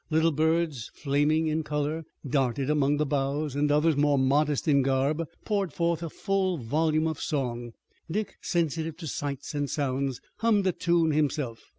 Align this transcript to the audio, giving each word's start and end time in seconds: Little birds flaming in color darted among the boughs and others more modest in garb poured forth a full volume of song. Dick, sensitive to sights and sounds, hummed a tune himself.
Little 0.09 0.31
birds 0.31 0.89
flaming 0.95 1.45
in 1.45 1.61
color 1.61 2.05
darted 2.27 2.71
among 2.71 2.97
the 2.97 3.05
boughs 3.05 3.53
and 3.55 3.71
others 3.71 3.95
more 3.95 4.17
modest 4.17 4.67
in 4.67 4.81
garb 4.81 5.23
poured 5.45 5.71
forth 5.73 6.01
a 6.01 6.09
full 6.09 6.57
volume 6.57 7.05
of 7.05 7.21
song. 7.21 7.73
Dick, 8.09 8.37
sensitive 8.41 8.97
to 8.97 9.05
sights 9.05 9.53
and 9.53 9.69
sounds, 9.69 10.19
hummed 10.37 10.65
a 10.65 10.71
tune 10.71 11.11
himself. 11.11 11.67